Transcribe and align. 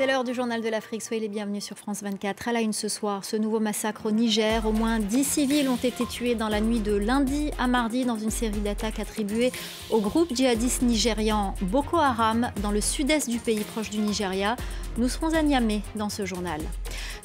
C'est 0.00 0.06
l'heure 0.06 0.24
du 0.24 0.32
journal 0.32 0.62
de 0.62 0.68
l'Afrique. 0.70 1.02
Soyez 1.02 1.20
les 1.20 1.28
bienvenus 1.28 1.62
sur 1.62 1.76
France 1.76 2.02
24. 2.02 2.48
À 2.48 2.52
la 2.52 2.62
une 2.62 2.72
ce 2.72 2.88
soir, 2.88 3.22
ce 3.22 3.36
nouveau 3.36 3.60
massacre 3.60 4.06
au 4.06 4.10
Niger. 4.10 4.64
Au 4.64 4.72
moins 4.72 4.98
10 4.98 5.24
civils 5.24 5.68
ont 5.68 5.76
été 5.76 6.06
tués 6.06 6.34
dans 6.34 6.48
la 6.48 6.62
nuit 6.62 6.80
de 6.80 6.94
lundi 6.94 7.50
à 7.58 7.66
mardi 7.66 8.06
dans 8.06 8.16
une 8.16 8.30
série 8.30 8.60
d'attaques 8.60 8.98
attribuées 8.98 9.52
au 9.90 10.00
groupe 10.00 10.34
djihadiste 10.34 10.80
nigérian 10.80 11.54
Boko 11.60 11.98
Haram 11.98 12.50
dans 12.62 12.70
le 12.70 12.80
sud-est 12.80 13.28
du 13.28 13.40
pays 13.40 13.60
proche 13.60 13.90
du 13.90 13.98
Nigeria. 13.98 14.56
Nous 15.00 15.08
serons 15.08 15.32
à 15.32 15.42
Niamey 15.42 15.80
dans 15.94 16.10
ce 16.10 16.26
journal. 16.26 16.60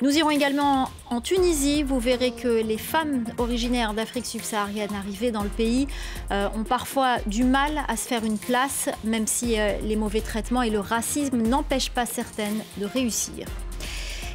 Nous 0.01 0.17
irons 0.17 0.29
également 0.29 0.89
en 1.09 1.19
Tunisie. 1.19 1.83
Vous 1.83 1.99
verrez 1.99 2.31
que 2.31 2.63
les 2.63 2.77
femmes 2.77 3.25
originaires 3.37 3.93
d'Afrique 3.93 4.25
subsaharienne 4.25 4.95
arrivées 4.97 5.31
dans 5.31 5.43
le 5.43 5.49
pays 5.49 5.89
euh, 6.31 6.47
ont 6.55 6.63
parfois 6.63 7.17
du 7.25 7.43
mal 7.43 7.81
à 7.89 7.97
se 7.97 8.07
faire 8.07 8.23
une 8.23 8.37
place, 8.37 8.87
même 9.03 9.27
si 9.27 9.59
euh, 9.59 9.77
les 9.83 9.97
mauvais 9.97 10.21
traitements 10.21 10.61
et 10.61 10.69
le 10.69 10.79
racisme 10.79 11.35
n'empêchent 11.41 11.89
pas 11.91 12.05
certaines 12.05 12.61
de 12.77 12.85
réussir. 12.85 13.45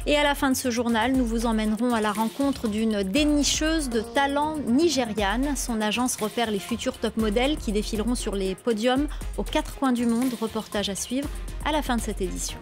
Et 0.05 0.15
à 0.17 0.23
la 0.23 0.35
fin 0.35 0.51
de 0.51 0.55
ce 0.55 0.69
journal, 0.69 1.13
nous 1.13 1.25
vous 1.25 1.47
emmènerons 1.47 1.95
à 1.95 2.01
la 2.01 2.11
rencontre 2.11 2.67
d'une 2.67 3.01
dénicheuse 3.01 3.89
de 3.89 4.01
talent 4.01 4.57
nigériane. 4.67 5.55
Son 5.57 5.81
agence 5.81 6.15
repère 6.15 6.51
les 6.51 6.59
futurs 6.59 6.99
top 6.99 7.17
modèles 7.17 7.57
qui 7.57 7.71
défileront 7.71 8.13
sur 8.13 8.35
les 8.35 8.53
podiums 8.53 9.07
aux 9.39 9.43
quatre 9.43 9.73
coins 9.79 9.93
du 9.93 10.05
monde. 10.05 10.29
Reportage 10.39 10.89
à 10.89 10.95
suivre 10.95 11.27
à 11.65 11.71
la 11.71 11.81
fin 11.81 11.95
de 11.95 12.01
cette 12.01 12.21
édition. 12.21 12.59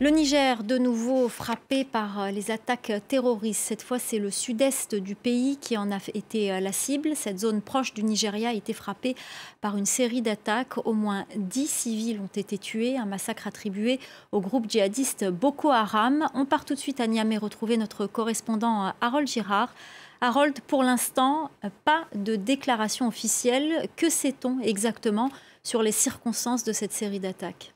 Le 0.00 0.10
Niger, 0.10 0.64
de 0.64 0.76
nouveau 0.76 1.28
frappé 1.28 1.84
par 1.84 2.20
euh, 2.22 2.30
les 2.32 2.50
attaques 2.50 2.90
terroristes. 3.06 3.60
Cette 3.60 3.82
fois, 3.82 4.00
c'est 4.00 4.18
le 4.18 4.28
sud-est 4.28 4.96
du 4.96 5.14
pays 5.14 5.56
qui 5.56 5.76
en 5.76 5.92
a 5.92 5.98
été 6.14 6.50
euh, 6.50 6.58
la 6.58 6.72
cible. 6.72 7.14
Cette 7.14 7.38
zone 7.38 7.62
proche 7.62 7.94
du 7.94 8.02
Nigeria 8.02 8.48
a 8.48 8.52
été 8.54 8.72
frappée 8.72 9.14
par 9.60 9.76
une 9.76 9.86
série 9.86 10.20
d'attaques. 10.20 10.84
Au 10.84 10.94
moins 10.94 11.26
10 11.36 11.68
civils 11.68 12.18
ont 12.20 12.26
été 12.34 12.58
tués, 12.58 12.98
un 12.98 13.06
massacre 13.06 13.46
attribué 13.46 14.00
au 14.32 14.40
groupe 14.40 14.68
djihadiste 14.68 15.26
Boko 15.30 15.70
Haram. 15.70 16.26
On 16.34 16.44
part 16.44 16.64
tout 16.64 16.74
de 16.74 16.80
suite 16.80 16.98
à 16.98 17.06
Niamey 17.06 17.36
retrouver 17.38 17.76
notre 17.76 18.08
correspondant 18.08 18.88
euh, 18.88 18.90
Harold 19.00 19.28
Girard. 19.28 19.72
Harold, 20.20 20.58
pour 20.66 20.82
l'instant, 20.82 21.52
pas 21.84 22.06
de 22.16 22.34
déclaration 22.34 23.06
officielle. 23.06 23.88
Que 23.94 24.10
sait-on 24.10 24.58
exactement 24.58 25.30
sur 25.62 25.84
les 25.84 25.92
circonstances 25.92 26.64
de 26.64 26.72
cette 26.72 26.92
série 26.92 27.20
d'attaques? 27.20 27.73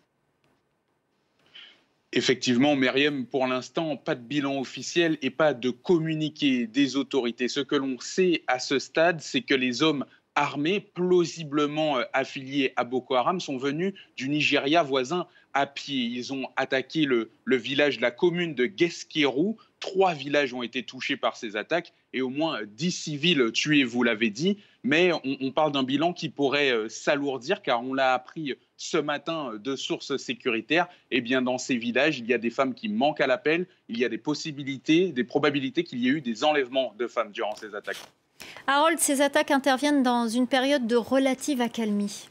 Effectivement, 2.15 2.75
Myriam, 2.75 3.27
pour 3.27 3.47
l'instant, 3.47 3.99
pas 3.99 4.15
de 4.15 4.23
bilan 4.23 4.59
officiel 4.59 5.19
et 5.21 5.29
pas 5.29 5.53
de 5.53 5.69
communiqué 5.69 6.67
des 6.67 6.97
autorités. 6.97 7.49
Ce 7.49 7.61
que 7.61 7.77
l'on 7.77 8.01
sait 8.01 8.45
à 8.47 8.59
ce 8.59 8.79
stade, 8.79 9.21
c'est 9.21 9.43
que 9.43 9.55
les 9.55 9.83
hommes 9.83 10.07
armés, 10.35 10.81
plausiblement 10.81 11.99
euh, 11.99 12.05
affiliés 12.15 12.73
à 12.77 12.85
Boko 12.85 13.15
Haram, 13.15 13.41
sont 13.41 13.59
venus 13.59 13.93
du 14.17 14.31
Nigeria 14.31 14.83
voisin 14.83 15.27
à 15.53 15.67
pied. 15.67 16.05
Ils 16.05 16.33
ont 16.33 16.49
attaqué 16.57 17.05
le, 17.05 17.31
village, 17.47 18.01
la 18.01 18.11
commune 18.11 18.55
de 18.55 18.71
Geskeru. 18.75 19.57
Trois 19.81 20.15
villages 20.15 20.55
ont 20.55 20.63
été 20.63 20.85
touchés 20.85 21.17
par 21.19 21.37
ces 21.37 21.57
attaques 21.57 21.93
et 22.15 22.23
au 22.23 22.31
moins 22.31 22.61
dix 22.67 22.93
civils 22.93 23.53
tués, 23.53 23.85
vous 23.85 24.03
l'avez 24.03 24.31
dit. 24.31 24.59
Mais 24.83 25.11
on, 25.25 25.51
parle 25.53 25.73
d'un 25.73 25.83
bilan 25.83 26.15
qui 26.15 26.31
pourrait 26.31 26.71
euh, 26.71 26.89
s'alourdir 26.89 27.61
car 27.61 27.83
on 27.83 27.93
l'a 27.93 28.15
appris 28.15 28.55
ce 28.79 28.97
matin 28.97 29.53
de 29.63 29.77
sources 29.77 30.17
sécuritaires. 30.17 30.87
Eh 31.11 31.21
bien, 31.21 31.43
dans 31.43 31.59
ces 31.59 31.77
villages, 31.77 32.19
il 32.19 32.27
y 32.27 32.33
a 32.33 32.39
des 32.39 32.49
femmes 32.49 32.73
qui 32.73 32.89
manquent 32.89 33.21
à 33.21 33.27
l'appel. 33.27 33.67
Il 33.89 33.99
y 33.99 34.05
a 34.05 34.09
des 34.09 34.19
possibilités, 34.19 35.13
des 35.13 35.25
probabilités 35.25 35.85
qu'il 35.85 35.99
y 35.99 36.09
ait 36.09 36.13
eu 36.13 36.21
des 36.23 36.45
enlèvements 36.45 36.95
de 36.99 37.07
femmes 37.07 37.33
durant 37.33 37.55
ces 37.57 37.75
attaques. 37.75 37.99
Harold, 38.67 38.99
ces 38.99 39.21
attaques 39.21 39.51
interviennent 39.51 40.03
dans 40.03 40.29
une 40.29 40.47
période 40.47 40.87
de 40.87 40.97
relative 40.97 41.61
accalmie. 41.61 42.29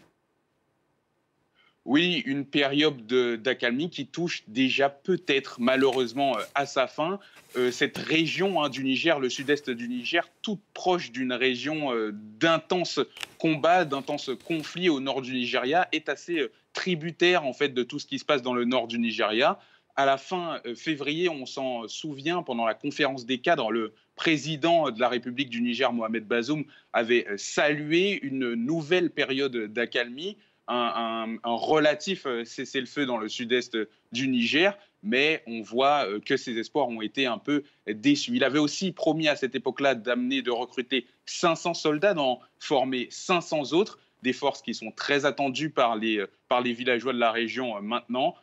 Oui, 1.87 2.21
une 2.25 2.43
période 2.43 3.07
d'accalmie 3.07 3.89
qui 3.89 4.07
touche 4.07 4.43
déjà 4.49 4.89
peut-être 4.89 5.61
malheureusement 5.61 6.37
euh, 6.37 6.41
à 6.53 6.65
sa 6.65 6.85
fin. 6.85 7.17
Euh, 7.55 7.71
cette 7.71 7.97
région 7.97 8.61
hein, 8.61 8.67
du 8.67 8.83
Niger, 8.83 9.21
le 9.21 9.29
sud-est 9.29 9.69
du 9.69 9.87
Niger, 9.87 10.27
toute 10.41 10.59
proche 10.73 11.13
d'une 11.13 11.31
région 11.31 11.93
euh, 11.93 12.11
d'intenses 12.13 12.99
combats, 13.37 13.85
d'intenses 13.85 14.31
conflits 14.45 14.89
au 14.89 14.99
nord 14.99 15.21
du 15.21 15.31
Nigeria, 15.31 15.87
est 15.93 16.09
assez 16.09 16.45
tributaire 16.73 17.45
en 17.45 17.53
fait 17.53 17.69
de 17.69 17.83
tout 17.83 17.99
ce 17.99 18.05
qui 18.05 18.19
se 18.19 18.25
passe 18.25 18.41
dans 18.41 18.53
le 18.53 18.65
nord 18.65 18.89
du 18.89 18.99
Nigeria. 18.99 19.57
À 19.95 20.05
la 20.05 20.17
fin 20.17 20.61
février, 20.75 21.29
on 21.29 21.45
s'en 21.45 21.87
souvient, 21.87 22.43
pendant 22.43 22.65
la 22.65 22.73
conférence 22.75 23.25
des 23.25 23.37
cadres, 23.39 23.71
le 23.71 23.93
président 24.15 24.91
de 24.91 24.99
la 24.99 25.07
République 25.07 25.49
du 25.49 25.61
Niger, 25.61 25.91
Mohamed 25.93 26.27
Bazoum, 26.27 26.65
avait 26.91 27.25
salué 27.37 28.19
une 28.21 28.53
nouvelle 28.55 29.09
période 29.09 29.55
d'accalmie 29.73 30.37
un, 30.67 31.37
relatif 31.43 32.25
euh, 32.25 32.43
cessez-le-feu 32.43 33.05
dans 33.05 33.17
le 33.17 33.29
sud-est 33.29 33.77
du 34.11 34.27
Niger, 34.27 34.77
mais 35.03 35.43
on 35.47 35.61
voit 35.61 36.07
euh, 36.07 36.19
que 36.19 36.37
ses 36.37 36.57
espoirs 36.57 36.87
ont 36.89 37.01
été 37.01 37.25
un 37.25 37.37
peu 37.37 37.63
déçus. 37.87 38.31
Il 38.35 38.43
avait 38.43 38.59
aussi 38.59 38.91
promis 38.91 39.27
à 39.27 39.35
cette 39.35 39.55
époque-là 39.55 39.95
d'amener, 39.95 40.41
de 40.41 40.51
recruter 40.51 41.05
500 41.25 41.73
soldats, 41.73 42.13
d'en 42.13 42.39
former 42.59 43.07
500 43.11 43.73
autres, 43.73 43.99
des 44.23 44.33
forces 44.33 44.61
qui 44.61 44.73
sont 44.73 44.91
très 44.91 45.25
attendues 45.25 45.69
par 45.69 45.95
les, 45.95 46.17
euh, 46.17 46.27
par 46.49 46.61
les 46.61 46.73
villageois 46.73 47.13
de 47.13 47.19
la 47.19 47.31
région 47.31 47.81
maintenant, 47.81 48.35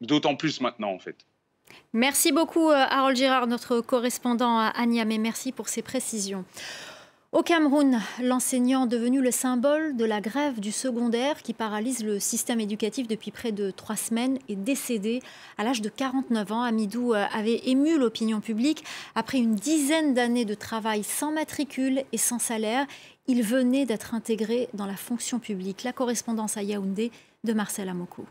d'autant 0.00 0.36
plus 0.36 0.62
maintenant 0.62 0.90
en 0.90 0.98
fait. 0.98 1.16
Merci 1.92 2.32
beaucoup 2.32 2.70
Harold 2.70 3.14
Girard, 3.16 3.46
notre 3.46 3.82
correspondant 3.82 4.58
à 4.58 4.86
Niamey. 4.86 5.18
Merci 5.18 5.52
pour 5.52 5.68
ces 5.68 5.82
précisions. 5.82 6.46
Au 7.30 7.42
Cameroun, 7.42 8.00
l'enseignant 8.22 8.86
devenu 8.86 9.20
le 9.20 9.30
symbole 9.30 9.94
de 9.98 10.06
la 10.06 10.22
grève 10.22 10.60
du 10.60 10.72
secondaire 10.72 11.42
qui 11.42 11.52
paralyse 11.52 12.02
le 12.02 12.18
système 12.18 12.58
éducatif 12.58 13.06
depuis 13.06 13.30
près 13.30 13.52
de 13.52 13.70
trois 13.70 13.96
semaines 13.96 14.38
est 14.48 14.56
décédé 14.56 15.20
à 15.58 15.64
l'âge 15.64 15.82
de 15.82 15.90
49 15.90 16.52
ans. 16.52 16.62
Amidou 16.62 17.12
euh, 17.12 17.26
avait 17.34 17.60
ému 17.66 17.98
l'opinion 17.98 18.40
publique 18.40 18.82
après 19.14 19.36
une 19.36 19.56
dizaine 19.56 20.14
d'années 20.14 20.46
de 20.46 20.54
travail 20.54 21.04
sans 21.04 21.30
matricule 21.30 22.02
et 22.12 22.18
sans 22.18 22.38
salaire. 22.38 22.86
Il 23.26 23.42
venait 23.42 23.84
d'être 23.84 24.14
intégré 24.14 24.70
dans 24.72 24.86
la 24.86 24.96
fonction 24.96 25.38
publique. 25.38 25.84
La 25.84 25.92
correspondance 25.92 26.56
à 26.56 26.62
Yaoundé 26.62 27.12
de 27.44 27.52
Marcel 27.52 27.90
Amoko. 27.90 28.24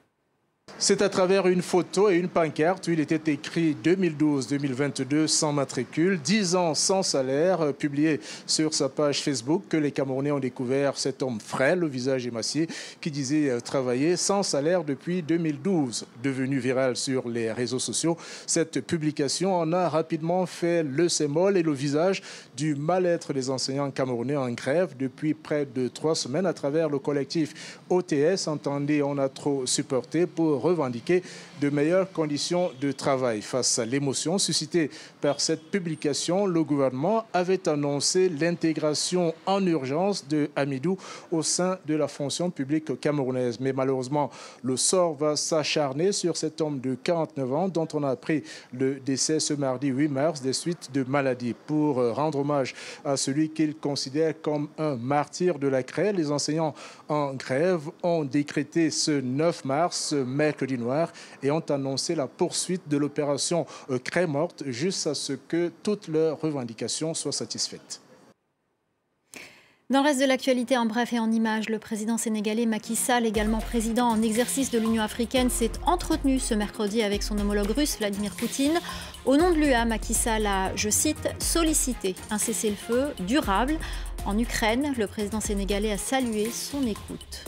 C'est 0.79 1.01
à 1.01 1.09
travers 1.09 1.47
une 1.47 1.63
photo 1.63 2.07
et 2.11 2.17
une 2.17 2.27
pancarte 2.27 2.87
où 2.87 2.91
il 2.91 2.99
était 2.99 3.31
écrit 3.33 3.75
2012-2022 3.83 5.25
sans 5.25 5.51
matricule, 5.51 6.19
10 6.23 6.55
ans 6.55 6.75
sans 6.75 7.01
salaire, 7.01 7.61
euh, 7.61 7.71
publié 7.71 8.19
sur 8.45 8.75
sa 8.75 8.87
page 8.87 9.23
Facebook 9.23 9.63
que 9.69 9.77
les 9.77 9.91
Camerounais 9.91 10.29
ont 10.29 10.39
découvert 10.39 10.95
cet 10.95 11.23
homme 11.23 11.39
frêle, 11.39 11.83
au 11.83 11.87
visage 11.87 12.27
émacié, 12.27 12.67
qui 13.01 13.09
disait 13.09 13.49
euh, 13.49 13.59
travailler 13.59 14.17
sans 14.17 14.43
salaire 14.43 14.83
depuis 14.83 15.23
2012. 15.23 16.05
Devenu 16.21 16.59
viral 16.59 16.95
sur 16.95 17.27
les 17.27 17.51
réseaux 17.51 17.79
sociaux, 17.79 18.15
cette 18.45 18.81
publication 18.81 19.57
en 19.57 19.73
a 19.73 19.89
rapidement 19.89 20.45
fait 20.45 20.83
le 20.83 21.09
symbole 21.09 21.57
et 21.57 21.63
le 21.63 21.73
visage 21.73 22.21
du 22.55 22.75
mal-être 22.75 23.33
des 23.33 23.49
enseignants 23.49 23.89
camerounais 23.89 24.37
en 24.37 24.51
grève 24.51 24.95
depuis 24.95 25.33
près 25.33 25.65
de 25.65 25.87
trois 25.87 26.13
semaines 26.13 26.45
à 26.45 26.53
travers 26.53 26.87
le 26.87 26.99
collectif 26.99 27.79
OTS. 27.89 28.47
Entendez, 28.47 29.01
on 29.01 29.17
a 29.17 29.27
trop 29.27 29.65
supporté 29.65 30.27
pour 30.27 30.56
revendiquer 30.57 31.23
de 31.61 31.69
meilleures 31.69 32.11
conditions 32.11 32.71
de 32.79 32.91
travail. 32.91 33.41
Face 33.41 33.79
à 33.79 33.85
l'émotion 33.85 34.37
suscitée 34.37 34.89
par 35.21 35.41
cette 35.41 35.71
publication, 35.71 36.45
le 36.45 36.63
gouvernement 36.63 37.25
avait 37.33 37.67
annoncé 37.67 38.29
l'intégration 38.29 39.33
en 39.45 39.65
urgence 39.65 40.27
de 40.27 40.49
Hamidou 40.55 40.97
au 41.31 41.43
sein 41.43 41.77
de 41.85 41.95
la 41.95 42.07
fonction 42.07 42.49
publique 42.49 42.99
camerounaise. 42.99 43.59
Mais 43.59 43.73
malheureusement, 43.73 44.29
le 44.63 44.77
sort 44.77 45.15
va 45.15 45.35
s'acharner 45.35 46.11
sur 46.11 46.37
cet 46.37 46.61
homme 46.61 46.79
de 46.79 46.95
49 46.95 47.53
ans 47.53 47.67
dont 47.67 47.87
on 47.93 48.03
a 48.03 48.09
appris 48.09 48.43
le 48.73 48.95
décès 48.95 49.39
ce 49.39 49.53
mardi 49.53 49.87
8 49.87 50.07
mars 50.07 50.41
des 50.41 50.53
suites 50.53 50.89
de 50.93 51.03
maladie. 51.03 51.53
Pour 51.65 51.95
rendre 52.15 52.39
hommage 52.39 52.75
à 53.03 53.17
celui 53.17 53.49
qu'il 53.49 53.75
considère 53.75 54.33
comme 54.41 54.67
un 54.77 54.95
martyr 54.95 55.59
de 55.59 55.67
la 55.67 55.83
crève, 55.83 56.15
les 56.15 56.31
enseignants 56.31 56.73
en 57.09 57.33
grève 57.33 57.89
ont 58.03 58.23
décrété 58.23 58.89
ce 58.89 59.11
9 59.11 59.65
mars, 59.65 60.13
mercredi 60.47 60.77
noir, 60.77 61.11
et 61.43 61.51
ont 61.51 61.65
annoncé 61.69 62.15
la 62.15 62.27
poursuite 62.27 62.87
de 62.87 62.97
l'opération 62.97 63.65
euh, 63.89 63.99
Craie 63.99 64.27
morte 64.27 64.63
jusqu'à 64.67 65.13
ce 65.13 65.33
que 65.33 65.71
toutes 65.83 66.07
leurs 66.07 66.39
revendications 66.39 67.13
soient 67.13 67.31
satisfaites. 67.31 68.01
Dans 69.89 70.01
le 70.01 70.07
reste 70.07 70.19
de 70.19 70.25
l'actualité, 70.25 70.77
en 70.77 70.85
bref 70.85 71.13
et 71.13 71.19
en 71.19 71.31
images, 71.31 71.69
le 71.69 71.79
président 71.79 72.17
sénégalais 72.17 72.65
Macky 72.65 72.97
Sall, 72.97 73.25
également 73.25 73.59
président 73.59 74.07
en 74.07 74.21
exercice 74.21 74.69
de 74.69 74.79
l'Union 74.79 75.01
africaine, 75.01 75.49
s'est 75.49 75.71
entretenu 75.85 76.39
ce 76.39 76.53
mercredi 76.53 77.01
avec 77.03 77.23
son 77.23 77.39
homologue 77.39 77.71
russe 77.71 77.97
Vladimir 77.97 78.35
Poutine. 78.35 78.77
Au 79.25 79.37
nom 79.37 79.49
de 79.49 79.55
l'UA, 79.55 79.85
Macky 79.85 80.13
Sall 80.13 80.45
a, 80.45 80.75
je 80.75 80.89
cite, 80.89 81.29
sollicité 81.39 82.15
un 82.31 82.37
cessez-le-feu 82.37 83.13
durable 83.25 83.77
en 84.25 84.37
Ukraine. 84.37 84.93
Le 84.97 85.07
président 85.07 85.39
sénégalais 85.39 85.93
a 85.93 85.97
salué 85.97 86.51
son 86.51 86.85
écoute. 86.85 87.45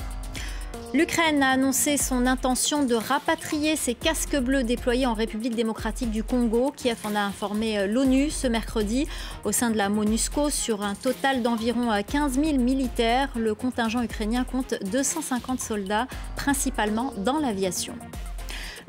L'Ukraine 0.91 1.43
a 1.43 1.51
annoncé 1.51 1.97
son 1.97 2.25
intention 2.25 2.83
de 2.83 2.95
rapatrier 2.95 3.75
ses 3.75 3.93
casques 3.93 4.35
bleus 4.35 4.63
déployés 4.63 5.05
en 5.05 5.13
République 5.13 5.55
démocratique 5.55 6.09
du 6.09 6.23
Congo. 6.23 6.73
Kiev 6.75 6.97
en 7.03 7.13
a 7.15 7.19
informé 7.19 7.77
euh, 7.77 7.85
l'ONU 7.85 8.31
ce 8.31 8.47
mercredi. 8.47 9.07
Au 9.43 9.51
sein 9.51 9.69
de 9.69 9.77
la 9.77 9.89
MONUSCO, 9.89 10.49
sur 10.49 10.81
un 10.81 10.95
total 10.95 11.43
d'environ 11.43 11.91
15 11.91 12.39
euh, 12.39 12.43
000 12.43 12.57
militaires, 12.57 13.29
le 13.35 13.53
contingent 13.53 14.01
ukrainien 14.01 14.43
compte 14.43 14.73
250 14.91 15.59
soldats, 15.61 16.07
principalement 16.35 17.13
dans 17.17 17.37
l'aviation. 17.37 17.93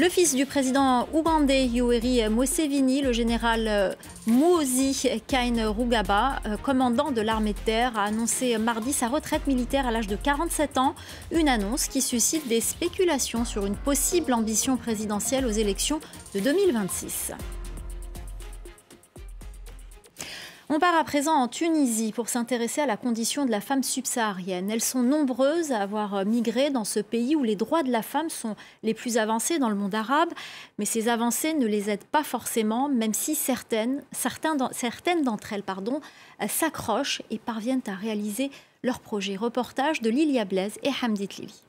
Le 0.01 0.09
fils 0.09 0.35
du 0.35 0.47
président 0.47 1.07
ougandais 1.13 1.67
Yoweri 1.67 2.27
Museveni, 2.31 3.03
le 3.03 3.13
général 3.13 3.95
Muhoozi 4.27 5.07
Kainerugaba, 5.27 6.41
euh, 6.47 6.57
commandant 6.57 7.11
de 7.11 7.21
l'armée 7.21 7.53
de 7.53 7.59
terre, 7.59 7.99
a 7.99 8.05
annoncé 8.05 8.57
mardi 8.57 8.95
sa 8.95 9.09
retraite 9.09 9.47
militaire 9.47 9.87
à 9.87 9.91
l'âge 9.91 10.07
de 10.07 10.17
47 10.17 10.79
ans, 10.79 10.95
une 11.33 11.51
annonce 11.51 11.87
qui 11.87 12.01
suscite 12.01 12.49
des 12.49 12.63
spéculations 12.63 13.45
sur 13.45 13.67
une 13.67 13.77
possible 13.77 14.33
ambition 14.33 14.79
présidentielle 14.79 15.45
aux 15.45 15.51
élections 15.51 16.01
de 16.35 16.41
2026. 16.41 17.33
On 20.73 20.79
part 20.79 20.95
à 20.95 21.03
présent 21.03 21.35
en 21.35 21.49
Tunisie 21.49 22.13
pour 22.13 22.29
s'intéresser 22.29 22.81
à 22.81 22.87
la 22.87 22.97
condition 22.97 23.45
de 23.45 23.51
la 23.51 23.61
femme 23.61 23.83
subsaharienne. 23.83 24.71
Elles 24.71 24.81
sont 24.81 25.03
nombreuses 25.03 25.73
à 25.73 25.81
avoir 25.81 26.25
migré 26.25 26.71
dans 26.71 26.85
ce 26.85 27.01
pays 27.01 27.35
où 27.35 27.43
les 27.43 27.57
droits 27.57 27.83
de 27.83 27.91
la 27.91 28.03
femme 28.03 28.31
sont 28.31 28.55
les 28.85 28.95
plus 28.95 29.19
avancés 29.19 29.59
dans 29.59 29.69
le 29.69 29.75
monde 29.75 29.97
arabe, 29.97 30.29
mais 30.79 30.85
ces 30.85 31.09
avancées 31.09 31.55
ne 31.55 31.67
les 31.67 31.91
aident 31.91 32.05
pas 32.05 32.23
forcément, 32.23 32.89
même 32.89 33.15
si 33.15 33.35
certaines, 33.35 34.05
certaines 34.13 35.25
d'entre 35.25 35.53
elles 35.53 35.65
pardon, 35.65 36.01
s'accrochent 36.47 37.23
et 37.33 37.41
parviennent 37.41 37.83
à 37.89 37.97
réaliser 37.97 38.53
leurs 38.85 39.01
projets. 39.01 39.35
Reportage 39.35 40.03
de 40.03 40.11
Lilia 40.11 40.45
Blaise 40.45 40.79
et 40.85 40.91
Hamdit 41.03 41.31
Lili. 41.41 41.65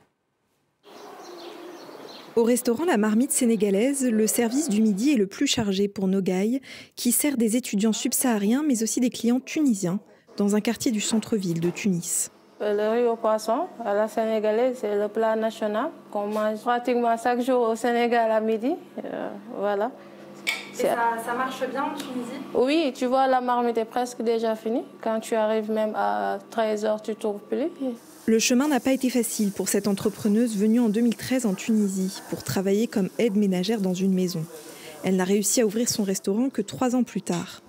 Au 2.34 2.44
restaurant 2.44 2.86
La 2.86 2.96
Marmite 2.96 3.30
sénégalaise, 3.30 4.08
le 4.08 4.26
service 4.26 4.70
du 4.70 4.80
midi 4.80 5.12
est 5.12 5.16
le 5.16 5.26
plus 5.26 5.46
chargé 5.46 5.86
pour 5.86 6.08
Nogaï, 6.08 6.62
qui 6.96 7.12
sert 7.12 7.36
des 7.36 7.56
étudiants 7.56 7.92
subsahariens 7.92 8.62
mais 8.66 8.82
aussi 8.82 9.00
des 9.00 9.10
clients 9.10 9.38
tunisiens 9.38 10.00
dans 10.38 10.56
un 10.56 10.62
quartier 10.62 10.90
du 10.92 11.02
centre-ville 11.02 11.60
de 11.60 11.68
Tunis. 11.68 12.30
Le 12.58 12.88
riz 12.88 13.04
au 13.04 13.16
poisson 13.16 13.66
à 13.84 13.92
la 13.92 14.08
sénégalaise, 14.08 14.78
c'est 14.80 14.96
le 14.96 15.08
plat 15.08 15.36
national 15.36 15.90
qu'on 16.10 16.28
mange 16.28 16.60
pratiquement 16.60 17.14
chaque 17.22 17.42
jour 17.42 17.68
au 17.68 17.76
Sénégal 17.76 18.30
à 18.30 18.40
midi. 18.40 18.76
Euh, 19.04 19.28
voilà. 19.58 19.90
Et 20.72 20.76
ça, 20.76 20.96
ça, 21.22 21.34
marche 21.34 21.68
bien 21.68 21.82
en 21.82 21.94
Tunisie? 21.94 22.40
Oui, 22.54 22.92
tu 22.94 23.04
vois, 23.04 23.26
la 23.26 23.42
marmite 23.42 23.76
est 23.76 23.84
presque 23.84 24.22
déjà 24.22 24.56
finie. 24.56 24.84
Quand 25.02 25.20
tu 25.20 25.34
arrives 25.34 25.70
même 25.70 25.92
à 25.94 26.38
13h, 26.50 27.02
tu 27.02 27.14
trouves 27.14 27.40
plus. 27.40 27.68
Le 28.26 28.38
chemin 28.38 28.68
n'a 28.68 28.78
pas 28.78 28.92
été 28.92 29.10
facile 29.10 29.50
pour 29.50 29.68
cette 29.68 29.88
entrepreneuse 29.88 30.56
venue 30.56 30.78
en 30.78 30.88
2013 30.88 31.44
en 31.44 31.54
Tunisie 31.54 32.22
pour 32.30 32.44
travailler 32.44 32.86
comme 32.86 33.08
aide 33.18 33.36
ménagère 33.36 33.80
dans 33.80 33.94
une 33.94 34.14
maison. 34.14 34.44
Elle 35.02 35.16
n'a 35.16 35.24
réussi 35.24 35.60
à 35.60 35.66
ouvrir 35.66 35.88
son 35.88 36.04
restaurant 36.04 36.48
que 36.48 36.62
trois 36.62 36.94
ans 36.94 37.02
plus 37.02 37.22
tard. 37.22 37.60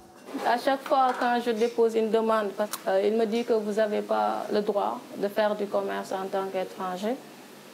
À 0.46 0.60
chaque 0.60 0.84
fois 0.84 1.12
quand 1.20 1.42
je 1.44 1.50
dépose 1.50 1.96
une 1.96 2.12
demande, 2.12 2.50
euh, 2.88 3.02
il 3.04 3.18
me 3.18 3.26
dit 3.26 3.44
que 3.44 3.54
vous 3.54 3.74
n'avez 3.74 4.04
pas 4.04 4.46
le 4.54 4.62
droit 4.62 5.02
de 5.18 5.28
faire 5.28 5.56
du 5.56 5.66
commerce 5.66 6.12
en 6.12 6.28
tant 6.28 6.46
qu'étranger. 6.46 7.16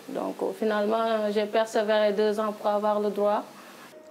Donc 0.08 0.36
finalement, 0.58 1.30
j'ai 1.34 1.48
persévéré 1.48 2.14
deux 2.14 2.40
ans 2.40 2.54
pour 2.54 2.68
avoir 2.68 3.02
le 3.02 3.10
droit. 3.10 3.44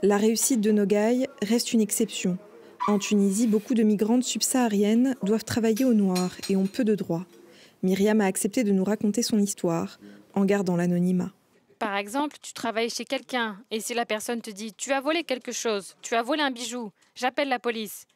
La 0.02 0.18
réussite 0.18 0.60
de 0.60 0.72
Nogaï 0.72 1.26
reste 1.40 1.72
une 1.72 1.80
exception. 1.80 2.36
En 2.86 2.98
Tunisie, 2.98 3.46
beaucoup 3.46 3.72
de 3.72 3.82
migrantes 3.82 4.24
subsahariennes 4.24 5.16
doivent 5.22 5.44
travailler 5.44 5.86
au 5.86 5.94
noir 5.94 6.32
et 6.50 6.56
ont 6.56 6.66
peu 6.66 6.84
de 6.84 6.94
droits. 6.94 7.24
Myriam 7.82 8.20
a 8.20 8.26
accepté 8.26 8.64
de 8.64 8.72
nous 8.72 8.84
raconter 8.84 9.22
son 9.22 9.38
histoire 9.38 9.98
en 10.34 10.44
gardant 10.44 10.76
l'anonymat. 10.76 11.32
Par 11.78 11.96
exemple, 11.96 12.36
tu 12.42 12.52
travailles 12.52 12.90
chez 12.90 13.04
quelqu'un 13.04 13.56
et 13.70 13.80
si 13.80 13.94
la 13.94 14.04
personne 14.04 14.40
te 14.40 14.50
dit 14.50 14.72
Tu 14.72 14.92
as 14.92 15.00
volé 15.00 15.22
quelque 15.22 15.52
chose, 15.52 15.94
tu 16.02 16.14
as 16.16 16.22
volé 16.22 16.42
un 16.42 16.50
bijou, 16.50 16.90
j'appelle 17.14 17.48
la 17.48 17.60
police. 17.60 18.06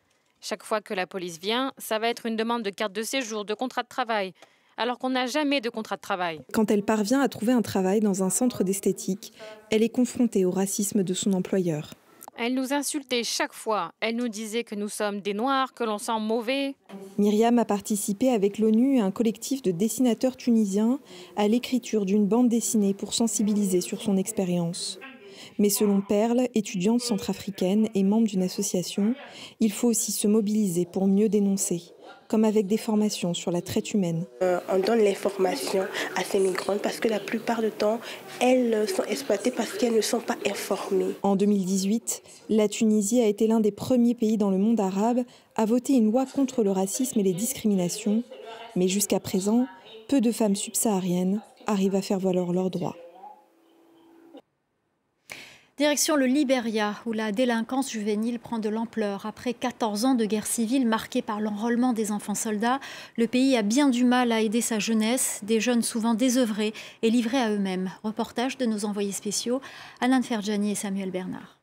Chaque 0.41 0.65
fois 0.65 0.81
que 0.81 0.95
la 0.95 1.07
police 1.07 1.39
vient, 1.39 1.73
ça 1.79 2.01
va 2.01 2.09
être 2.09 2.27
une 2.27 2.35
demande 2.35 2.65
de 2.65 2.71
carte 2.71 2.93
de 2.93 3.03
séjour, 3.03 3.45
de 3.45 3.55
contrat 3.55 3.85
de 3.85 3.89
travail, 3.89 4.35
alors 4.77 4.99
qu'on 4.99 5.11
n'a 5.11 5.27
jamais 5.27 5.61
de 5.61 5.71
contrat 5.71 5.95
de 5.95 6.01
travail. 6.01 6.41
Quand 6.53 6.73
elle 6.73 6.83
parvient 6.83 7.21
à 7.21 7.29
trouver 7.29 7.53
un 7.53 7.63
travail 7.63 8.01
dans 8.01 8.25
un 8.25 8.31
centre 8.31 8.65
d'esthétique, 8.65 9.33
elle 9.71 9.85
est 9.85 9.89
confrontée 9.89 10.45
au 10.45 10.51
racisme 10.51 11.05
de 11.05 11.15
son 11.15 11.33
employeur. 11.35 11.95
Elle 12.39 12.55
nous 12.55 12.73
insultait 12.73 13.25
chaque 13.25 13.53
fois. 13.53 13.93
Elle 14.01 14.17
nous 14.17 14.29
disait 14.29 14.65
que 14.65 14.75
nous 14.75 14.89
sommes 14.89 15.21
des 15.21 15.35
Noirs, 15.35 15.75
que 15.75 15.85
l'on 15.85 15.99
sent 15.99 16.19
mauvais. 16.19 16.75
Myriam 17.19 17.59
a 17.59 17.65
participé 17.65 18.31
avec 18.31 18.59
l'ONU 18.59 18.97
et 18.97 19.01
un 19.01 19.11
collectif 19.11 19.63
de 19.63 19.71
dessinateurs 19.71 20.37
tunisiens 20.37 20.99
à 21.37 21.47
l'écriture 21.47 22.07
d'une 22.07 22.27
bande 22.27 22.49
dessinée 22.49 22.95
pour 22.95 23.13
sensibiliser 23.13 23.81
sur 23.81 24.01
son 24.01 24.17
expérience. 24.17 24.99
Mais 25.59 25.69
selon 25.69 26.01
Perle, 26.01 26.49
étudiante 26.55 27.01
centrafricaine 27.01 27.89
et 27.95 28.03
membre 28.03 28.29
d'une 28.29 28.43
association, 28.43 29.15
il 29.61 29.71
faut 29.71 29.89
aussi 29.89 30.13
se 30.13 30.27
mobiliser 30.27 30.87
pour 30.87 31.07
mieux 31.07 31.29
dénoncer 31.29 31.83
comme 32.33 32.45
avec 32.47 32.67
des 32.67 32.79
formations 32.79 33.35
sur 33.35 33.51
la 33.51 33.61
traite 33.61 33.93
humaine. 33.93 34.25
Euh, 34.41 34.59
on 34.73 34.79
donne 34.79 35.01
les 35.01 35.15
formations 35.15 35.85
à 36.17 36.25
ces 36.25 36.39
migrantes 36.39 36.81
parce 36.81 36.99
que 36.99 37.07
la 37.09 37.21
plupart 37.21 37.61
du 37.61 37.71
temps, 37.71 38.01
elles 38.41 38.89
sont 38.89 39.03
exploitées 39.05 39.51
parce 39.51 39.75
qu'elles 39.75 39.95
ne 39.95 40.01
sont 40.01 40.21
pas 40.21 40.37
informées. 40.49 41.15
En 41.23 41.37
2018, 41.37 42.23
la 42.49 42.69
Tunisie 42.69 43.21
a 43.21 43.27
été 43.27 43.47
l'un 43.47 43.61
des 43.61 43.71
premiers 43.71 44.15
pays 44.15 44.39
dans 44.39 44.51
le 44.51 44.57
monde 44.57 44.81
arabe 44.81 45.25
à 45.57 45.67
voter 45.67 45.93
une 45.93 46.11
loi 46.11 46.25
contre 46.25 46.63
le 46.63 46.71
racisme 46.71 47.21
et 47.21 47.23
les 47.23 47.35
discriminations, 47.35 48.23
mais 48.77 48.89
jusqu'à 48.89 49.21
présent, 49.21 49.67
peu 50.09 50.23
de 50.23 50.33
femmes 50.33 50.57
subsahariennes 50.57 51.43
arrivent 51.67 51.97
à 51.97 52.01
faire 52.01 52.19
valoir 52.19 52.55
leurs 52.55 52.71
droits. 52.71 52.97
Direction 55.83 56.15
le 56.15 56.27
Liberia, 56.27 56.95
où 57.07 57.13
la 57.13 57.33
délinquance 57.33 57.91
juvénile 57.91 58.39
prend 58.39 58.61
de 58.61 58.69
l'ampleur. 58.69 59.27
Après 59.27 59.53
14 59.53 60.05
ans 60.05 60.15
de 60.15 60.25
guerre 60.25 60.47
civile 60.47 60.87
marquée 60.87 61.23
par 61.23 61.41
l'enrôlement 61.41 61.93
des 61.93 62.13
enfants 62.13 62.37
soldats, 62.37 62.79
le 63.17 63.27
pays 63.27 63.57
a 63.57 63.63
bien 63.63 63.89
du 63.89 64.05
mal 64.05 64.31
à 64.31 64.43
aider 64.43 64.61
sa 64.61 64.79
jeunesse, 64.79 65.41
des 65.43 65.59
jeunes 65.59 65.83
souvent 65.83 66.15
désœuvrés 66.15 66.73
et 67.03 67.11
livrés 67.11 67.41
à 67.41 67.51
eux-mêmes. 67.51 67.91
Reportage 68.05 68.57
de 68.59 68.65
nos 68.65 68.85
envoyés 68.85 69.11
spéciaux, 69.11 69.61
Anan 70.01 70.23
Ferjani 70.23 70.71
et 70.71 70.77
Samuel 70.77 71.11
Bernard. 71.11 71.59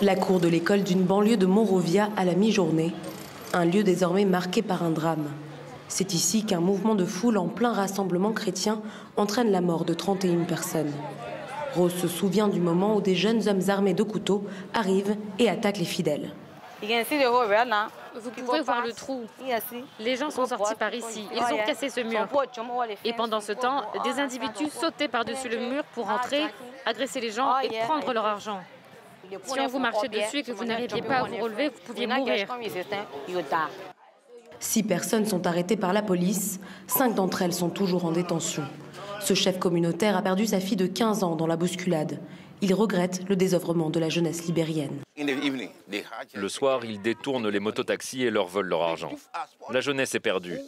La 0.00 0.16
cour 0.16 0.40
de 0.40 0.48
l'école 0.48 0.84
d'une 0.84 1.02
banlieue 1.02 1.36
de 1.36 1.44
Monrovia 1.44 2.08
à 2.16 2.24
la 2.24 2.34
mi-journée, 2.34 2.94
un 3.52 3.66
lieu 3.66 3.84
désormais 3.84 4.24
marqué 4.24 4.62
par 4.62 4.82
un 4.82 4.90
drame. 4.90 5.28
C'est 5.88 6.14
ici 6.14 6.46
qu'un 6.46 6.60
mouvement 6.60 6.94
de 6.94 7.04
foule 7.04 7.36
en 7.36 7.48
plein 7.48 7.74
rassemblement 7.74 8.32
chrétien 8.32 8.80
entraîne 9.18 9.50
la 9.50 9.60
mort 9.60 9.84
de 9.84 9.92
31 9.92 10.44
personnes. 10.44 10.92
Rose 11.74 11.94
se 11.94 12.08
souvient 12.08 12.48
du 12.48 12.60
moment 12.60 12.96
où 12.96 13.00
des 13.00 13.14
jeunes 13.14 13.48
hommes 13.48 13.68
armés 13.68 13.94
de 13.94 14.02
couteaux 14.02 14.44
arrivent 14.72 15.16
et 15.38 15.48
attaquent 15.48 15.78
les 15.78 15.84
fidèles. 15.84 16.30
Vous 16.82 18.30
pouvez 18.30 18.60
voir 18.60 18.84
le 18.84 18.92
trou. 18.92 19.24
Les 19.98 20.16
gens 20.16 20.30
sont 20.30 20.46
sortis 20.46 20.74
par 20.74 20.94
ici. 20.94 21.26
Ils 21.34 21.42
ont 21.42 21.66
cassé 21.66 21.88
ce 21.88 22.00
mur. 22.00 22.28
Et 23.04 23.12
pendant 23.12 23.40
ce 23.40 23.52
temps, 23.52 23.82
des 24.04 24.20
individus 24.20 24.70
sautaient 24.70 25.08
par-dessus 25.08 25.48
le 25.48 25.58
mur 25.58 25.82
pour 25.94 26.08
entrer, 26.08 26.44
agresser 26.86 27.20
les 27.20 27.30
gens 27.30 27.58
et 27.60 27.70
prendre 27.86 28.12
leur 28.12 28.24
argent. 28.24 28.60
Si 29.44 29.58
on 29.58 29.66
vous 29.66 29.78
marchait 29.78 30.08
dessus 30.08 30.38
et 30.38 30.42
que 30.42 30.52
vous 30.52 30.64
n'arriviez 30.64 31.02
pas 31.02 31.20
à 31.20 31.24
vous 31.24 31.36
relever, 31.36 31.70
vous 31.70 31.80
pouviez 31.86 32.06
mourir. 32.06 32.46
Six 34.60 34.82
personnes 34.82 35.26
sont 35.26 35.46
arrêtées 35.46 35.76
par 35.76 35.92
la 35.92 36.02
police. 36.02 36.60
Cinq 36.86 37.14
d'entre 37.14 37.42
elles 37.42 37.52
sont 37.52 37.70
toujours 37.70 38.04
en 38.04 38.12
détention. 38.12 38.64
Ce 39.24 39.32
chef 39.32 39.58
communautaire 39.58 40.18
a 40.18 40.22
perdu 40.22 40.44
sa 40.44 40.60
fille 40.60 40.76
de 40.76 40.86
15 40.86 41.24
ans 41.24 41.34
dans 41.34 41.46
la 41.46 41.56
bousculade. 41.56 42.20
Il 42.60 42.74
regrette 42.74 43.22
le 43.26 43.36
désœuvrement 43.36 43.88
de 43.88 43.98
la 43.98 44.10
jeunesse 44.10 44.44
libérienne. 44.44 45.00
Le 46.34 46.48
soir, 46.50 46.84
ils 46.84 47.00
détournent 47.00 47.48
les 47.48 47.58
mototaxis 47.58 48.22
et 48.22 48.30
leur 48.30 48.48
volent 48.48 48.68
leur 48.68 48.82
argent. 48.82 49.12
La 49.70 49.80
jeunesse 49.80 50.14
est 50.14 50.20
perdue. 50.20 50.58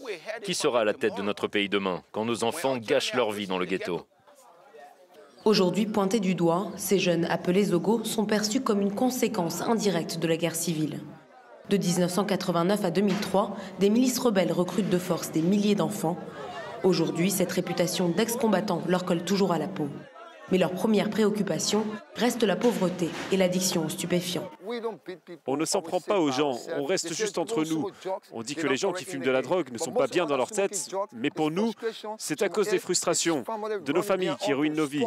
Qui 0.42 0.54
sera 0.54 0.80
à 0.80 0.84
la 0.84 0.94
tête 0.94 1.14
de 1.16 1.22
notre 1.22 1.48
pays 1.48 1.68
demain 1.68 2.02
quand 2.12 2.24
nos 2.24 2.44
enfants 2.44 2.78
gâchent 2.78 3.12
leur 3.12 3.30
vie 3.30 3.46
dans 3.46 3.58
le 3.58 3.66
ghetto? 3.66 4.06
Aujourd'hui 5.44 5.84
pointés 5.84 6.20
du 6.20 6.34
doigt, 6.34 6.68
ces 6.78 6.98
jeunes 6.98 7.26
appelés 7.26 7.64
Zogo 7.64 8.04
sont 8.04 8.24
perçus 8.24 8.62
comme 8.62 8.80
une 8.80 8.94
conséquence 8.94 9.60
indirecte 9.60 10.18
de 10.18 10.26
la 10.26 10.38
guerre 10.38 10.56
civile. 10.56 11.00
De 11.68 11.76
1989 11.76 12.84
à 12.84 12.90
2003, 12.90 13.54
des 13.80 13.90
milices 13.90 14.18
rebelles 14.18 14.52
recrutent 14.52 14.88
de 14.88 14.98
force 14.98 15.30
des 15.32 15.42
milliers 15.42 15.74
d'enfants. 15.74 16.16
Aujourd'hui, 16.86 17.32
cette 17.32 17.50
réputation 17.50 18.08
d'ex-combattant 18.10 18.80
leur 18.86 19.04
colle 19.04 19.24
toujours 19.24 19.50
à 19.52 19.58
la 19.58 19.66
peau. 19.66 19.88
Mais 20.52 20.58
leur 20.58 20.70
première 20.70 21.10
préoccupation 21.10 21.84
reste 22.14 22.44
la 22.44 22.54
pauvreté 22.54 23.10
et 23.32 23.36
l'addiction 23.36 23.84
aux 23.84 23.88
stupéfiants. 23.88 24.48
On 25.48 25.56
ne 25.56 25.64
s'en 25.64 25.82
prend 25.82 26.00
pas 26.00 26.20
aux 26.20 26.30
gens, 26.30 26.56
on 26.76 26.84
reste 26.84 27.12
juste 27.12 27.38
entre 27.38 27.64
nous. 27.64 27.90
On 28.30 28.44
dit 28.44 28.54
que 28.54 28.68
les 28.68 28.76
gens 28.76 28.92
qui 28.92 29.04
fument 29.04 29.24
de 29.24 29.32
la 29.32 29.42
drogue 29.42 29.72
ne 29.72 29.78
sont 29.78 29.90
pas 29.90 30.06
bien 30.06 30.26
dans 30.26 30.36
leur 30.36 30.52
tête, 30.52 30.88
mais 31.12 31.30
pour 31.30 31.50
nous, 31.50 31.72
c'est 32.18 32.42
à 32.42 32.48
cause 32.48 32.68
des 32.68 32.78
frustrations, 32.78 33.42
de 33.84 33.92
nos 33.92 34.02
familles 34.02 34.36
qui 34.38 34.52
ruinent 34.52 34.76
nos 34.76 34.86
vies. 34.86 35.04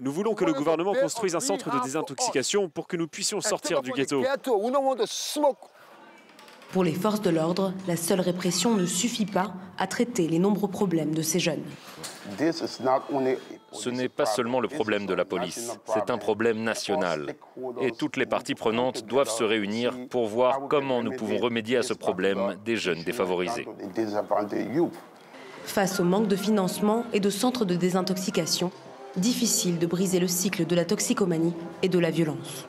Nous 0.00 0.12
voulons 0.12 0.32
que 0.32 0.46
le 0.46 0.54
gouvernement 0.54 0.94
construise 0.94 1.34
un 1.34 1.40
centre 1.40 1.70
de 1.70 1.82
désintoxication 1.82 2.70
pour 2.70 2.86
que 2.86 2.96
nous 2.96 3.06
puissions 3.06 3.42
sortir 3.42 3.82
du 3.82 3.92
ghetto. 3.92 4.24
Pour 6.72 6.84
les 6.84 6.92
forces 6.92 7.20
de 7.20 7.28
l'ordre, 7.28 7.74
la 7.86 7.96
seule 7.96 8.20
répression 8.20 8.74
ne 8.74 8.86
suffit 8.86 9.26
pas 9.26 9.52
à 9.76 9.86
traiter 9.86 10.26
les 10.26 10.38
nombreux 10.38 10.70
problèmes 10.70 11.14
de 11.14 11.20
ces 11.20 11.38
jeunes. 11.38 11.62
Ce 13.72 13.90
n'est 13.90 14.08
pas 14.08 14.24
seulement 14.24 14.58
le 14.58 14.68
problème 14.68 15.04
de 15.04 15.12
la 15.12 15.26
police, 15.26 15.78
c'est 15.84 16.08
un 16.10 16.16
problème 16.16 16.62
national. 16.62 17.34
Et 17.80 17.90
toutes 17.90 18.16
les 18.16 18.24
parties 18.24 18.54
prenantes 18.54 19.04
doivent 19.06 19.30
se 19.30 19.44
réunir 19.44 19.94
pour 20.08 20.28
voir 20.28 20.62
comment 20.70 21.02
nous 21.02 21.12
pouvons 21.12 21.36
remédier 21.36 21.76
à 21.76 21.82
ce 21.82 21.92
problème 21.92 22.56
des 22.64 22.76
jeunes 22.76 23.02
défavorisés. 23.02 23.66
Face 25.64 26.00
au 26.00 26.04
manque 26.04 26.28
de 26.28 26.36
financement 26.36 27.04
et 27.12 27.20
de 27.20 27.30
centres 27.30 27.66
de 27.66 27.74
désintoxication, 27.74 28.72
difficile 29.16 29.78
de 29.78 29.86
briser 29.86 30.20
le 30.20 30.28
cycle 30.28 30.66
de 30.66 30.74
la 30.74 30.86
toxicomanie 30.86 31.54
et 31.82 31.88
de 31.88 31.98
la 31.98 32.10
violence. 32.10 32.66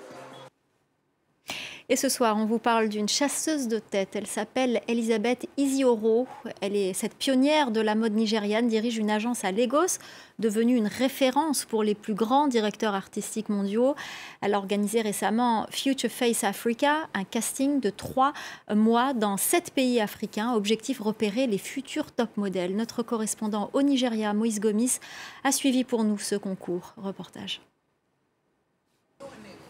Et 1.94 1.96
ce 1.96 2.10
soir, 2.10 2.38
on 2.38 2.46
vous 2.46 2.58
parle 2.58 2.90
d'une 2.90 3.08
chasseuse 3.08 3.68
de 3.68 3.78
tête. 3.78 4.16
Elle 4.16 4.26
s'appelle 4.26 4.82
Elisabeth 4.88 5.48
Isioro. 5.58 6.26
Elle 6.60 6.76
est 6.76 6.94
cette 6.94 7.14
pionnière 7.14 7.70
de 7.70 7.82
la 7.82 7.94
mode 7.94 8.14
nigériane, 8.14 8.68
dirige 8.68 8.98
une 8.98 9.12
agence 9.12 9.44
à 9.46 9.52
Lagos, 9.52 10.00
devenue 10.40 10.76
une 10.76 10.88
référence 10.88 11.66
pour 11.66 11.84
les 11.84 11.94
plus 11.94 12.16
grands 12.16 12.48
directeurs 12.48 12.96
artistiques 12.96 13.48
mondiaux. 13.48 13.94
Elle 14.42 14.56
a 14.56 14.58
organisé 14.58 15.02
récemment 15.02 15.68
Future 15.70 16.10
Face 16.10 16.44
Africa, 16.44 17.08
un 17.14 17.26
casting 17.26 17.80
de 17.80 17.92
trois 17.92 18.34
mois 18.74 19.14
dans 19.14 19.38
sept 19.38 19.70
pays 19.70 20.02
africains. 20.02 20.56
Objectif 20.56 21.00
repérer 21.00 21.46
les 21.46 21.60
futurs 21.60 22.12
top 22.12 22.38
modèles. 22.38 22.76
Notre 22.76 23.04
correspondant 23.04 23.70
au 23.74 23.84
Nigeria, 23.84 24.34
Moïse 24.34 24.60
Gomis, 24.60 24.98
a 25.44 25.52
suivi 25.52 25.84
pour 25.84 26.04
nous 26.04 26.18
ce 26.18 26.34
concours. 26.34 26.96
Reportage. 26.98 27.62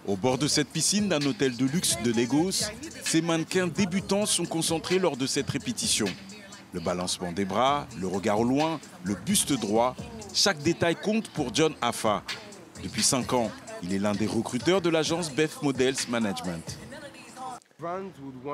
Au 0.05 0.17
bord 0.17 0.37
de 0.37 0.47
cette 0.47 0.67
piscine 0.67 1.07
d'un 1.07 1.21
hôtel 1.21 1.55
de 1.55 1.65
luxe 1.65 1.97
de 2.03 2.11
Lagos, 2.11 2.65
ces 3.05 3.21
mannequins 3.21 3.67
débutants 3.67 4.25
sont 4.25 4.45
concentrés 4.45 4.99
lors 4.99 5.15
de 5.15 5.25
cette 5.25 5.49
répétition. 5.49 6.07
Le 6.73 6.81
balancement 6.81 7.31
des 7.31 7.45
bras, 7.45 7.87
le 7.97 8.07
regard 8.07 8.41
au 8.41 8.43
loin, 8.43 8.81
le 9.03 9.15
buste 9.15 9.53
droit, 9.53 9.95
chaque 10.33 10.61
détail 10.61 10.97
compte 10.97 11.29
pour 11.29 11.53
John 11.53 11.73
Afa. 11.81 12.21
Depuis 12.83 13.03
5 13.03 13.31
ans, 13.31 13.49
il 13.81 13.93
est 13.93 13.99
l'un 13.99 14.13
des 14.13 14.27
recruteurs 14.27 14.81
de 14.81 14.89
l'agence 14.89 15.31
Beth 15.31 15.61
Models 15.61 15.95
Management. 16.09 16.77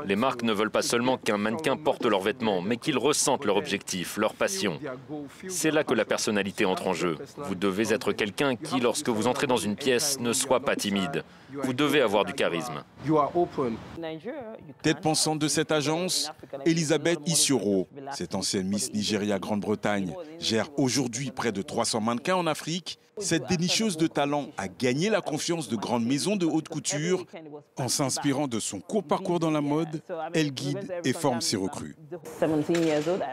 Les 0.05 0.15
marques 0.15 0.43
ne 0.43 0.53
veulent 0.53 0.71
pas 0.71 0.81
seulement 0.81 1.17
qu'un 1.17 1.37
mannequin 1.37 1.77
porte 1.77 2.05
leurs 2.05 2.21
vêtements, 2.21 2.61
mais 2.61 2.77
qu'il 2.77 2.97
ressente 2.97 3.45
leur 3.45 3.57
objectif, 3.57 4.17
leur 4.17 4.33
passion. 4.33 4.79
C'est 5.47 5.71
là 5.71 5.83
que 5.83 5.93
la 5.93 6.05
personnalité 6.05 6.65
entre 6.65 6.87
en 6.87 6.93
jeu. 6.93 7.17
Vous 7.37 7.55
devez 7.55 7.93
être 7.93 8.11
quelqu'un 8.11 8.55
qui, 8.55 8.79
lorsque 8.79 9.09
vous 9.09 9.27
entrez 9.27 9.47
dans 9.47 9.57
une 9.57 9.75
pièce, 9.75 10.19
ne 10.19 10.33
soit 10.33 10.61
pas 10.61 10.75
timide. 10.75 11.23
Vous 11.51 11.73
devez 11.73 12.01
avoir 12.01 12.25
du 12.25 12.33
charisme. 12.33 12.83
Tête 14.81 15.01
pensante 15.01 15.39
de 15.39 15.47
cette 15.47 15.71
agence, 15.71 16.31
Elisabeth 16.65 17.19
Isioro, 17.25 17.87
cette 18.13 18.35
ancienne 18.35 18.67
Miss 18.67 18.93
Nigeria 18.93 19.39
Grande-Bretagne, 19.39 20.13
gère 20.39 20.69
aujourd'hui 20.77 21.31
près 21.31 21.51
de 21.51 21.61
300 21.61 22.01
mannequins 22.01 22.35
en 22.35 22.47
Afrique. 22.47 22.99
Cette 23.19 23.47
dénicheuse 23.47 23.97
de 23.97 24.07
talent 24.07 24.47
a 24.57 24.67
gagné 24.67 25.09
la 25.09 25.21
confiance 25.21 25.67
de 25.69 25.75
grandes 25.75 26.05
maisons 26.05 26.35
de 26.35 26.45
haute 26.45 26.69
couture. 26.69 27.25
En 27.77 27.87
s'inspirant 27.87 28.47
de 28.47 28.59
son 28.59 28.79
court 28.79 29.03
parcours 29.03 29.39
dans 29.39 29.51
la 29.51 29.61
mode, 29.61 30.01
elle 30.33 30.51
guide 30.51 30.93
et 31.03 31.13
forme 31.13 31.41
ses 31.41 31.57
recrues. 31.57 31.95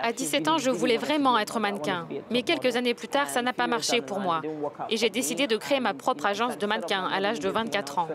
À 0.03 0.13
17 0.13 0.49
ans, 0.49 0.59
je 0.59 0.71
voulais 0.71 0.97
vraiment 0.97 1.39
être 1.39 1.61
mannequin. 1.61 2.09
Mais 2.31 2.43
quelques 2.43 2.77
années 2.77 2.95
plus 2.95 3.09
tard, 3.09 3.29
ça 3.29 3.43
n'a 3.43 3.53
pas 3.53 3.67
marché 3.67 4.01
pour 4.01 4.21
moi. 4.21 4.43
Et 4.91 4.97
j'ai 4.97 5.11
décidé 5.11 5.47
de 5.47 5.57
créer 5.57 5.81
ma 5.81 5.95
propre 5.95 6.27
agence 6.27 6.59
de 6.59 6.67
mannequins 6.67 7.05
à 7.07 7.21
l'âge 7.21 7.41
de 7.41 7.49
24 7.49 7.99
ans. 7.99 8.09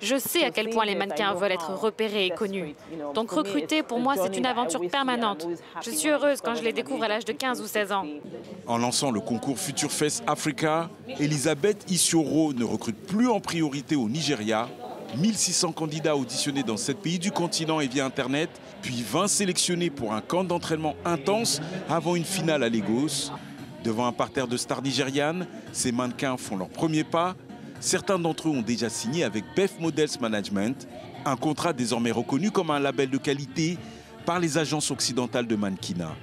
Je 0.00 0.16
sais 0.16 0.44
à 0.44 0.50
quel 0.50 0.70
point 0.70 0.84
les 0.84 0.94
mannequins 0.94 1.34
veulent 1.34 1.52
être 1.52 1.70
repérés 1.70 2.26
et 2.26 2.30
connus. 2.30 2.74
Donc 3.14 3.30
recruter, 3.30 3.82
pour 3.82 3.98
moi, 3.98 4.14
c'est 4.16 4.36
une 4.36 4.46
aventure 4.46 4.86
permanente. 4.88 5.46
Je 5.82 5.90
suis 5.90 6.08
heureuse 6.08 6.40
quand 6.40 6.54
je 6.54 6.62
les 6.62 6.72
découvre 6.72 7.04
à 7.04 7.08
l'âge 7.08 7.24
de 7.24 7.32
15 7.32 7.60
ou 7.60 7.66
16 7.66 7.92
ans. 7.92 8.04
En 8.66 8.78
lançant 8.78 9.10
le 9.10 9.20
concours 9.20 9.58
Future 9.58 9.90
Face 9.90 10.22
Africa, 10.26 10.88
Elisabeth 11.20 11.84
Isioro 11.90 12.52
ne 12.52 12.64
recrute 12.64 12.96
plus 12.96 13.28
en 13.28 13.40
priorité 13.40 13.96
au 13.96 14.08
Nigeria. 14.08 14.68
1600 15.16 15.72
candidats 15.72 16.16
auditionnés 16.16 16.62
dans 16.62 16.76
sept 16.76 16.98
pays 16.98 17.18
du 17.18 17.30
continent 17.30 17.80
et 17.80 17.86
via 17.86 18.06
Internet, 18.06 18.48
puis 18.80 19.02
20 19.02 19.28
sélectionnés 19.28 19.90
pour 19.90 20.14
un 20.14 20.20
camp 20.20 20.44
d'entraînement 20.44 20.96
intense 21.04 21.60
avant 21.88 22.16
une 22.16 22.24
finale 22.24 22.62
à 22.62 22.70
Lagos. 22.70 23.30
Devant 23.84 24.06
un 24.06 24.12
parterre 24.12 24.48
de 24.48 24.56
stars 24.56 24.82
nigérianes, 24.82 25.46
ces 25.72 25.92
mannequins 25.92 26.36
font 26.36 26.56
leur 26.56 26.68
premier 26.68 27.04
pas 27.04 27.36
Certains 27.82 28.16
d'entre 28.16 28.48
eux 28.48 28.52
ont 28.52 28.62
déjà 28.62 28.88
signé 28.88 29.24
avec 29.24 29.44
Beth 29.56 29.80
Models 29.80 30.20
Management, 30.20 30.86
un 31.24 31.34
contrat 31.34 31.72
désormais 31.72 32.12
reconnu 32.12 32.52
comme 32.52 32.70
un 32.70 32.78
label 32.78 33.10
de 33.10 33.18
qualité 33.18 33.76
par 34.24 34.38
les 34.38 34.56
agences 34.56 34.92
occidentales 34.92 35.48
de 35.48 35.56
mannequinat. 35.56 36.14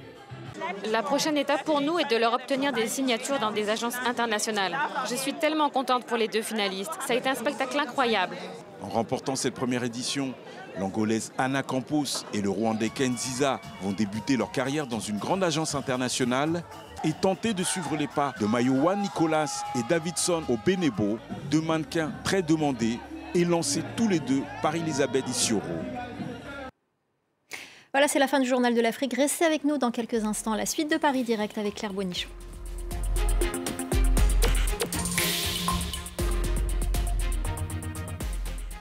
La 0.90 1.02
prochaine 1.02 1.36
étape 1.36 1.64
pour 1.64 1.80
nous 1.80 1.98
est 1.98 2.10
de 2.10 2.16
leur 2.16 2.32
obtenir 2.32 2.72
des 2.72 2.86
signatures 2.86 3.38
dans 3.38 3.50
des 3.50 3.68
agences 3.70 3.96
internationales. 4.06 4.76
Je 5.08 5.14
suis 5.14 5.34
tellement 5.34 5.70
contente 5.70 6.04
pour 6.04 6.16
les 6.16 6.28
deux 6.28 6.42
finalistes. 6.42 6.92
Ça 7.06 7.14
a 7.14 7.16
été 7.16 7.28
un 7.28 7.34
spectacle 7.34 7.78
incroyable. 7.78 8.36
En 8.82 8.88
remportant 8.88 9.36
cette 9.36 9.54
première 9.54 9.84
édition, 9.84 10.32
l'Angolaise 10.78 11.32
Anna 11.38 11.62
Campos 11.62 12.24
et 12.32 12.40
le 12.40 12.50
Rwandais 12.50 12.88
Ken 12.88 13.16
Ziza 13.16 13.60
vont 13.82 13.92
débuter 13.92 14.36
leur 14.36 14.50
carrière 14.52 14.86
dans 14.86 15.00
une 15.00 15.18
grande 15.18 15.44
agence 15.44 15.74
internationale 15.74 16.62
et 17.04 17.12
tenter 17.12 17.54
de 17.54 17.62
suivre 17.62 17.96
les 17.96 18.08
pas 18.08 18.34
de 18.40 18.46
Mayowa 18.46 18.96
Nicolas 18.96 19.64
et 19.74 19.82
Davidson 19.88 20.42
au 20.48 20.56
Benebo, 20.64 21.18
deux 21.50 21.60
mannequins 21.60 22.12
très 22.24 22.42
demandés 22.42 22.98
et 23.34 23.44
lancés 23.44 23.82
tous 23.96 24.08
les 24.08 24.20
deux 24.20 24.42
par 24.62 24.74
Elisabeth 24.74 25.26
Isioro. 25.28 25.62
Voilà, 27.92 28.06
c'est 28.06 28.20
la 28.20 28.28
fin 28.28 28.38
du 28.38 28.48
journal 28.48 28.74
de 28.74 28.80
l'Afrique. 28.80 29.14
Restez 29.14 29.44
avec 29.44 29.64
nous 29.64 29.76
dans 29.76 29.90
quelques 29.90 30.24
instants. 30.24 30.54
La 30.54 30.66
suite 30.66 30.90
de 30.90 30.96
Paris 30.96 31.24
Direct 31.24 31.58
avec 31.58 31.74
Claire 31.74 31.92
Bonichon. 31.92 32.28